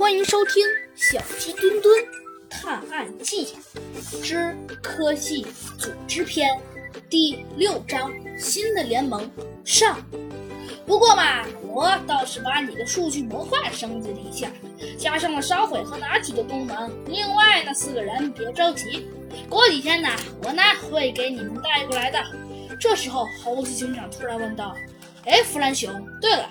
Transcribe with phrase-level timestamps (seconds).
[0.00, 1.94] 欢迎收听《小鸡墩墩
[2.48, 3.54] 探案记
[4.22, 5.46] 之科技
[5.78, 6.48] 组织篇》
[7.10, 9.30] 第六章《新的联盟》
[9.62, 9.98] 上。
[10.86, 14.50] 不过嘛，我倒是把你的数据模块升级了一下，
[14.98, 16.90] 加上了烧毁和拿取的功能。
[17.06, 19.06] 另外那四个人别着急，
[19.50, 20.08] 过几天呢，
[20.42, 22.18] 我呢会给你们带过来的。
[22.80, 24.74] 这时候，猴子警长突然问道
[25.24, 26.50] ：“哎，弗兰熊，对了。”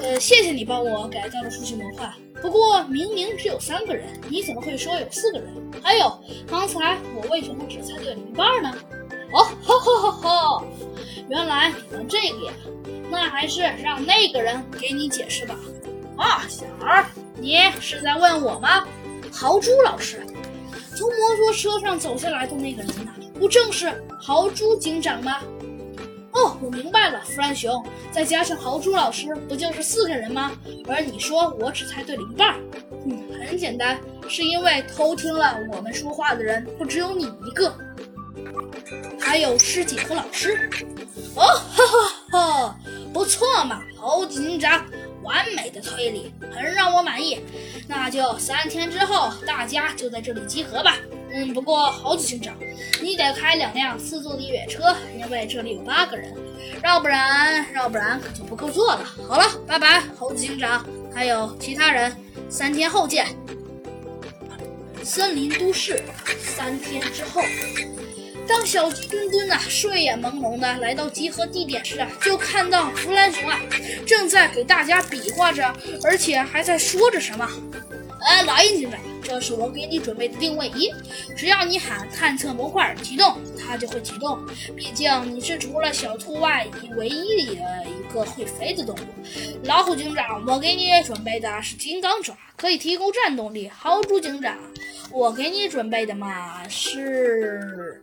[0.00, 2.12] 呃，谢谢你帮我改造了数学模块。
[2.42, 5.48] 不过明明只有三个人，你怎么会说有四个人？
[5.82, 8.74] 还有，刚才我为什么只猜对了一半呢？
[9.32, 10.64] 哦，吼吼吼吼！
[11.28, 12.52] 原来你们这个呀，
[13.10, 15.56] 那还是让那个人给你解释吧。
[16.16, 18.86] 啊，小儿，你是在问我吗？
[19.32, 20.24] 豪猪老师，
[20.96, 23.12] 从摩托车上走下来的那个人呢？
[23.38, 25.40] 不正是豪猪警长吗？
[26.44, 30.52] 哦，我明白了，弗兰熊，再加上豪猪老师，不就是四个人吗？
[30.86, 32.56] 而你说我只猜对了一半。
[33.06, 33.98] 嗯，很简单，
[34.28, 37.74] 是因为偷听了我们说话的人不只有你一个，
[39.18, 40.70] 还有师姐和老师。
[41.34, 42.78] 哦，哈哈哈，
[43.12, 44.84] 不错嘛，猴子警长，
[45.22, 47.40] 完美的推理，很让我满意。
[47.88, 50.96] 那就三天之后，大家就在这里集合吧。
[51.34, 52.54] 嗯，不过猴子警长，
[53.02, 56.32] 你得开两辆四座的越野车，因为这里有八个人，
[56.84, 59.04] 要不然，要不然可就不够坐了。
[59.28, 62.16] 好了，拜拜，猴子警长，还有其他人，
[62.48, 63.26] 三天后见。
[65.02, 66.00] 森林都市，
[66.40, 67.42] 三天之后，
[68.46, 73.58] 当小鸡墩墩呐睡眼朦胧的来到集合地点时啊，就看到弗兰熊啊
[74.06, 77.46] 正在给大家比划着，而且还在说着什么。
[78.22, 80.92] 呃，老鹰警长，这是我给你准备的定位仪，
[81.34, 84.38] 只要你喊探测模块启动，它就会启动。
[84.76, 86.66] 毕竟你是除了小兔外
[86.96, 88.98] 唯一的一个会飞的动物。
[89.64, 93.68] 老虎警长，我给你准备的是金刚爪，可以提供战斗力。
[93.68, 94.56] 豪猪警长，
[95.10, 98.00] 我给你准备的嘛是。